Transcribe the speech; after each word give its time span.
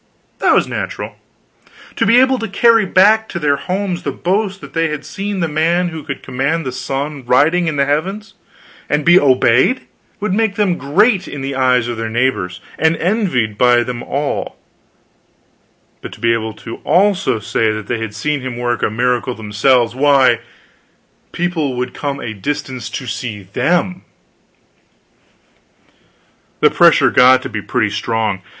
That 0.39 0.55
was 0.55 0.67
natural. 0.67 1.13
To 1.97 2.07
be 2.07 2.17
able 2.19 2.39
to 2.39 2.47
carry 2.47 2.87
back 2.87 3.29
to 3.29 3.37
their 3.39 3.55
far 3.55 3.65
homes 3.67 4.01
the 4.01 4.11
boast 4.11 4.59
that 4.61 4.73
they 4.73 4.87
had 4.87 5.05
seen 5.05 5.41
the 5.41 5.47
man 5.47 5.89
who 5.89 6.01
could 6.01 6.23
command 6.23 6.65
the 6.65 6.71
sun, 6.71 7.23
riding 7.23 7.67
in 7.67 7.75
the 7.75 7.85
heavens, 7.85 8.33
and 8.89 9.05
be 9.05 9.19
obeyed, 9.19 9.81
would 10.19 10.33
make 10.33 10.55
them 10.55 10.79
great 10.79 11.27
in 11.27 11.41
the 11.41 11.53
eyes 11.53 11.87
of 11.87 11.97
their 11.97 12.09
neighbors, 12.09 12.61
and 12.79 12.97
envied 12.97 13.59
by 13.59 13.83
them 13.83 14.01
all; 14.01 14.57
but 16.01 16.11
to 16.13 16.19
be 16.19 16.33
able 16.33 16.53
to 16.53 16.77
also 16.77 17.37
say 17.37 17.69
they 17.71 17.99
had 18.01 18.15
seen 18.15 18.41
him 18.41 18.57
work 18.57 18.81
a 18.81 18.89
miracle 18.89 19.35
themselves 19.35 19.93
why, 19.93 20.39
people 21.31 21.75
would 21.75 21.93
come 21.93 22.19
a 22.19 22.33
distance 22.33 22.89
to 22.89 23.05
see 23.05 23.43
them. 23.43 24.01
The 26.59 26.71
pressure 26.71 27.11
got 27.11 27.43
to 27.43 27.49
be 27.49 27.61
pretty 27.61 27.91
strong. 27.91 28.41